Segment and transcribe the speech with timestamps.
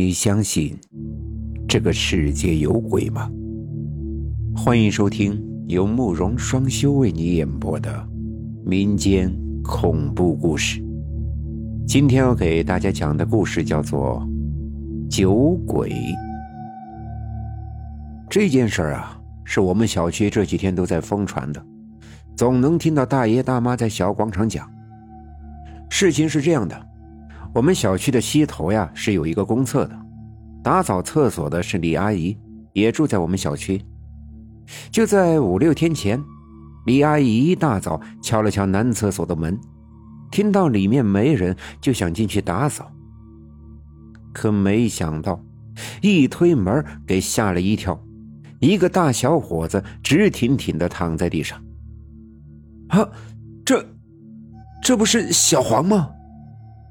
[0.00, 0.78] 你相信
[1.66, 3.28] 这个世界有鬼吗？
[4.54, 8.08] 欢迎收听由慕容双修为你演播的
[8.64, 9.28] 民间
[9.60, 10.80] 恐怖故事。
[11.84, 14.24] 今天要给大家讲的故事叫做
[15.10, 15.90] 《酒鬼》。
[18.30, 21.60] 这件事儿啊，是我们小区这几天都在疯传的，
[22.36, 24.70] 总能听到大爷大妈在小广场讲。
[25.90, 26.87] 事情是这样的。
[27.54, 29.98] 我们小区的西头呀是有一个公厕的，
[30.62, 32.36] 打扫厕所的是李阿姨，
[32.72, 33.80] 也住在我们小区。
[34.90, 36.22] 就在五六天前，
[36.86, 39.58] 李阿姨一大早敲了敲男厕所的门，
[40.30, 42.92] 听到里面没人，就想进去打扫。
[44.32, 45.42] 可没想到，
[46.02, 47.98] 一推门给吓了一跳，
[48.60, 51.58] 一个大小伙子直挺挺的躺在地上。
[52.88, 53.08] 啊，
[53.64, 53.84] 这，
[54.82, 56.10] 这不是小黄吗？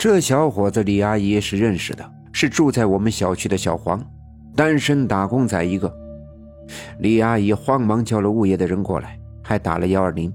[0.00, 4.02] 这小伙子李阿姨是认识的，是住在我们小区的小黄，
[4.56, 5.94] 单身打工仔一个。
[7.00, 10.32] 李阿姨慌忙叫了物业的人过来，还打了幺二零。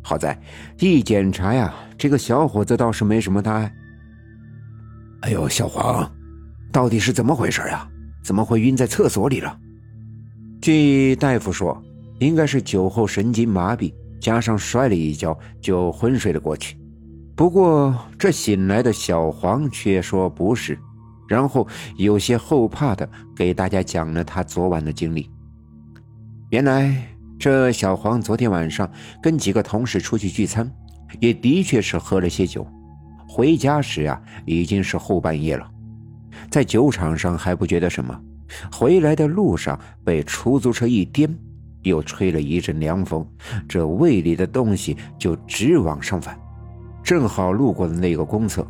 [0.00, 0.40] 好在
[0.78, 3.74] 一检查呀，这个小伙子倒是没什么大碍。
[5.22, 6.08] 哎呦，小黄，
[6.70, 7.84] 到底是怎么回事呀？
[8.22, 9.58] 怎么会晕在厕所里了？
[10.62, 11.82] 据大夫说，
[12.20, 16.78] 应该是酒后神经麻痹，加上摔了一跤，就昏睡了过去。
[17.38, 20.76] 不过，这醒来的小黄却说不是，
[21.28, 21.64] 然后
[21.96, 25.30] 有些后怕的给大家讲了他昨晚的经历。
[26.50, 28.90] 原来，这小黄昨天晚上
[29.22, 30.68] 跟几个同事出去聚餐，
[31.20, 32.66] 也的确是喝了些酒。
[33.28, 35.70] 回家时啊，已经是后半夜了，
[36.50, 38.20] 在酒场上还不觉得什么，
[38.72, 41.32] 回来的路上被出租车一颠，
[41.82, 43.24] 又吹了一阵凉风，
[43.68, 46.36] 这胃里的东西就直往上反。
[47.08, 48.66] 正好路过的那个公厕，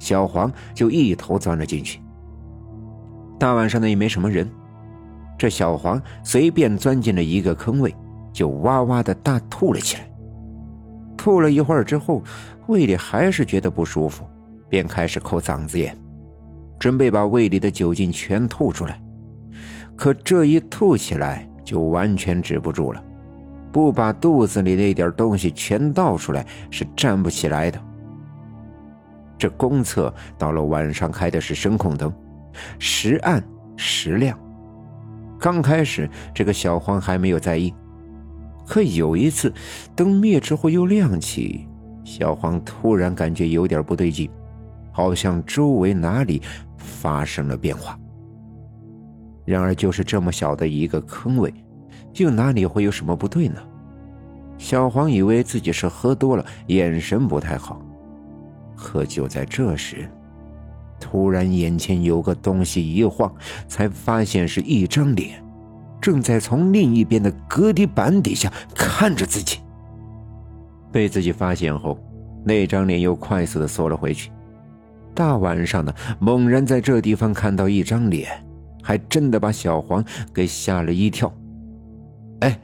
[0.00, 2.00] 小黄就一头钻了进去。
[3.38, 4.50] 大晚上的也没什么人，
[5.38, 7.94] 这小黄随便钻进了一个坑位，
[8.32, 10.10] 就哇哇的大吐了起来。
[11.16, 12.20] 吐了一会儿之后，
[12.66, 14.24] 胃里还是觉得不舒服，
[14.68, 15.96] 便开始抠嗓子眼，
[16.80, 19.00] 准备把胃里的酒精全吐出来。
[19.94, 23.00] 可这一吐起来，就完全止不住了。
[23.72, 27.80] 不把肚子里那点东西全倒出来是站不起来的。
[29.36, 32.12] 这公厕到了晚上开的是声控灯，
[32.78, 33.42] 时暗
[33.76, 34.38] 时亮。
[35.38, 37.72] 刚开始这个小黄还没有在意，
[38.66, 39.52] 可有一次
[39.94, 41.68] 灯灭之后又亮起，
[42.04, 44.28] 小黄突然感觉有点不对劲，
[44.90, 46.42] 好像周围哪里
[46.76, 47.96] 发生了变化。
[49.44, 51.54] 然而就是这么小的一个坑位。
[52.22, 53.60] 又哪里会有什么不对呢？
[54.58, 57.80] 小黄以为自己是喝多了，眼神不太好。
[58.76, 60.08] 可就在这时，
[60.98, 63.32] 突然眼前有个东西一晃，
[63.68, 65.42] 才发现是一张脸，
[66.00, 69.58] 正在从另一边的隔离板底下看着自己。
[70.90, 71.98] 被自己发现后，
[72.44, 74.32] 那张脸又快速的缩了回去。
[75.14, 78.28] 大晚上的，猛然在这地方看到一张脸，
[78.82, 81.32] 还真的把小黄给吓了一跳。
[82.40, 82.60] 哎，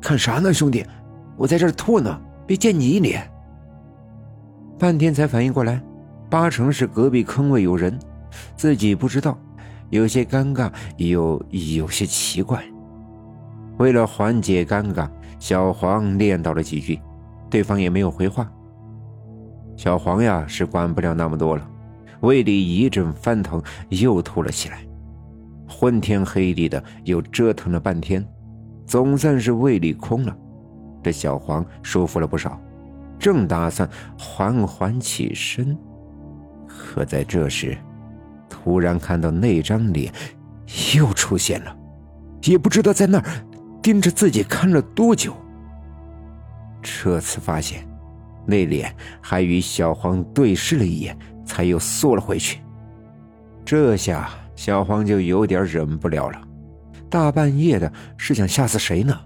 [0.00, 0.84] 看啥呢，兄弟？
[1.36, 3.28] 我在这儿吐呢，别溅你一脸。
[4.78, 5.82] 半天才反应过来，
[6.30, 7.98] 八成是隔壁坑位有人，
[8.56, 9.38] 自己不知道，
[9.90, 12.62] 有些尴尬，又有些奇怪。
[13.78, 17.00] 为了缓解尴尬，小黄念叨了几句，
[17.50, 18.48] 对方也没有回话。
[19.76, 21.68] 小黄呀，是管不了那么多了，
[22.20, 24.78] 胃里一阵翻腾，又吐了起来，
[25.68, 28.24] 昏天黑地的，又折腾了半天。
[28.86, 30.36] 总算是胃里空了，
[31.02, 32.60] 这小黄舒服了不少，
[33.18, 35.76] 正打算缓缓起身，
[36.66, 37.76] 可在这时，
[38.48, 40.12] 突然看到那张脸
[40.96, 41.76] 又出现了，
[42.42, 43.24] 也不知道在那儿
[43.82, 45.34] 盯着自己看了多久。
[46.82, 47.86] 这次发现，
[48.46, 51.16] 那脸还与小黄对视了一眼，
[51.46, 52.60] 才又缩了回去。
[53.64, 56.38] 这下小黄就有点忍不了了。
[57.14, 59.16] 大半夜的，是想吓死谁呢？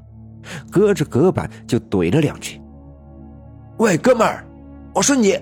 [0.70, 2.61] 隔着隔板就怼了两句
[3.81, 4.44] ：“喂，哥们儿，
[4.94, 5.40] 我说你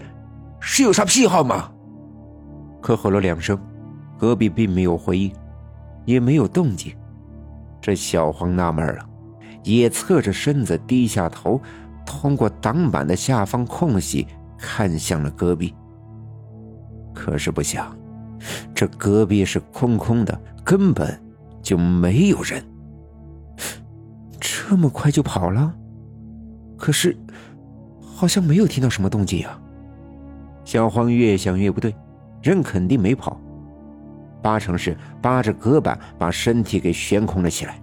[0.61, 1.69] 是有啥癖好吗？”
[2.81, 3.59] 可吼了两声，
[4.17, 5.33] 隔壁并没有回应，
[6.05, 6.95] 也没有动静。
[7.81, 9.05] 这小黄纳闷了，
[9.65, 11.61] 也侧着身子低下头，
[12.07, 14.25] 通过挡板的下方空隙
[14.57, 15.75] 看向了隔壁。
[17.13, 17.93] 可是不想，
[18.73, 21.26] 这隔壁是空空的，根本。
[21.67, 22.63] 就没有人，
[24.39, 25.75] 这么快就跑了？
[26.79, 27.17] 可是，
[28.01, 29.61] 好像没有听到什么动静啊。
[30.65, 31.93] 小黄越想越不对，
[32.41, 33.41] 人肯定没跑，
[34.41, 37.83] 八成是扒着隔板把身体给悬空了起来。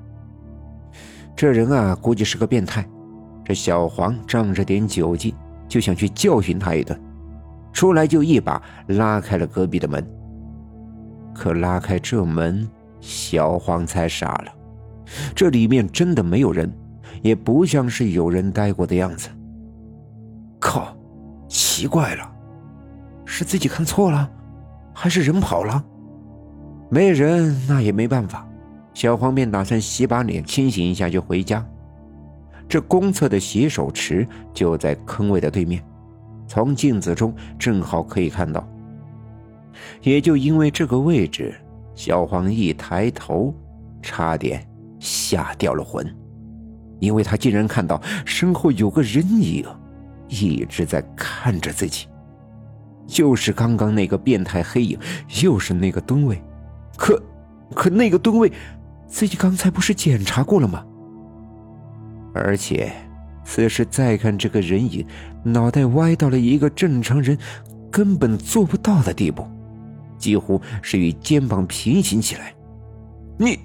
[1.35, 2.87] 这人啊，估计是个变态。
[3.43, 5.35] 这小黄仗着点酒劲，
[5.67, 6.97] 就想去教训他一顿，
[7.73, 10.01] 出来就一把拉开了隔壁的门。
[11.35, 12.65] 可拉开这门，
[13.03, 14.53] 小黄才傻了，
[15.35, 16.73] 这里面真的没有人，
[17.21, 19.27] 也不像是有人待过的样子。
[20.57, 20.95] 靠，
[21.49, 22.33] 奇怪了，
[23.25, 24.31] 是自己看错了，
[24.93, 25.83] 还是人跑了？
[26.89, 28.47] 没人，那也没办法。
[28.93, 31.65] 小黄便打算洗把脸，清醒一下就回家。
[32.69, 35.83] 这公厕的洗手池就在坑位的对面，
[36.47, 38.65] 从镜子中正好可以看到。
[40.01, 41.53] 也就因为这个位置，
[41.95, 43.53] 小黄一抬头，
[44.01, 44.65] 差点
[44.99, 46.05] 吓掉了魂，
[46.99, 49.65] 因为他竟然看到身后有个人影，
[50.27, 52.07] 一直在看着自己，
[53.05, 54.97] 就是刚刚那个变态黑影，
[55.43, 56.41] 又是那个蹲位。
[56.97, 57.21] 可，
[57.73, 58.51] 可那个吨位，
[59.07, 60.85] 自己刚才不是检查过了吗？
[62.33, 62.91] 而且，
[63.43, 65.05] 此时再看这个人影，
[65.43, 67.37] 脑袋歪到了一个正常人
[67.91, 69.45] 根本做不到的地步，
[70.23, 72.53] 几乎是与肩膀平行起来。
[73.37, 73.59] 你，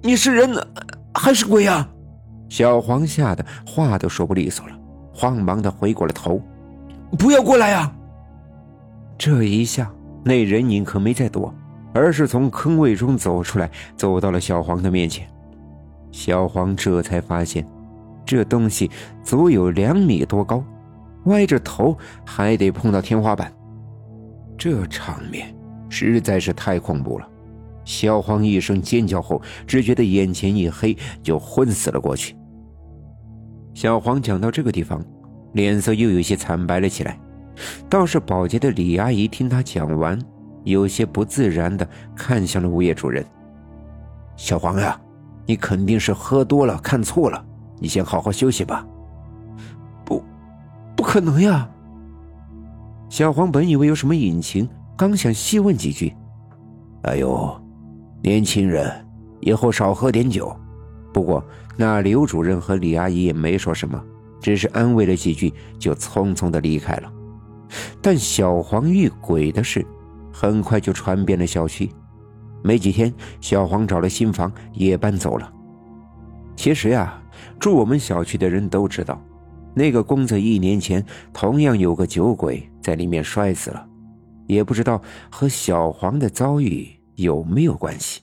[0.00, 0.54] 你是人
[1.12, 1.88] 还是鬼啊？
[2.48, 4.78] 小黄吓得话都说不利索了，
[5.12, 6.40] 慌忙的回过了头
[7.18, 7.92] ：“不要过来呀！”
[9.18, 9.90] 这一下，
[10.24, 11.52] 那人影可没再躲。
[11.92, 15.26] 而是从坑位中走出来，走到了小黄的面前。
[16.12, 17.66] 小黄这才发现，
[18.24, 18.90] 这东西
[19.24, 20.62] 足有两米多高，
[21.24, 23.50] 歪着头还得碰到天花板。
[24.56, 25.54] 这场面
[25.88, 27.28] 实在是太恐怖了。
[27.84, 32.34] 小黄一声尖叫后，只觉得眼前一黑，就昏死了过去。
[33.74, 35.04] 小黄讲到这个地方，
[35.52, 37.18] 脸色又有些惨白了起来。
[37.88, 40.18] 倒是保洁的李阿姨听他讲完。
[40.64, 43.24] 有些不自然的看向了物业主任。
[44.36, 45.00] 小黄呀，
[45.46, 47.46] 你肯定是喝多了看错了，
[47.78, 48.84] 你先好好休息吧。
[50.04, 50.24] 不，
[50.96, 51.70] 不可能呀！
[53.16, 56.14] 小黄本以为有什么隐情，刚想细问几句。
[57.04, 57.58] 哎呦，
[58.22, 58.92] 年轻人，
[59.40, 60.54] 以后少喝点酒。
[61.14, 61.42] 不过
[61.78, 63.98] 那刘主任和李阿姨也没说什么，
[64.38, 67.10] 只是安慰了几句，就匆匆的离开了。
[68.02, 69.82] 但小黄遇鬼的事。
[70.30, 71.90] 很快就传遍了小区，
[72.62, 73.10] 没几天，
[73.40, 75.50] 小黄找了新房也搬走了。
[76.54, 77.18] 其实呀，
[77.58, 79.18] 住我们小区的人都知道，
[79.78, 83.86] 那个公子一年前同样有个酒鬼在里面摔死了，
[84.46, 88.22] 也不知道和小黄的遭遇有没有关系。